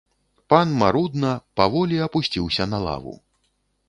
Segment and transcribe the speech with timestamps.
[0.51, 3.13] Пан марудна, паволі апусціўся на лаву.